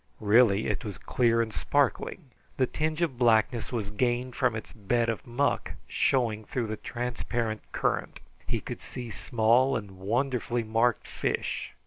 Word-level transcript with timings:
Really 0.19 0.65
it 0.65 0.83
was 0.83 0.97
clear 0.97 1.43
and 1.43 1.53
sparkling. 1.53 2.31
The 2.57 2.65
tinge 2.65 3.03
of 3.03 3.19
blackness 3.19 3.71
was 3.71 3.91
gained 3.91 4.35
from 4.35 4.55
its 4.55 4.73
bed 4.73 5.09
of 5.09 5.27
muck 5.27 5.73
showing 5.87 6.43
through 6.45 6.65
the 6.65 6.75
transparent 6.75 7.61
current. 7.71 8.19
He 8.47 8.61
could 8.61 8.81
see 8.81 9.11
small 9.11 9.75
and 9.77 9.99
wonderfully 9.99 10.63
marked 10.63 11.07
fish. 11.07 11.73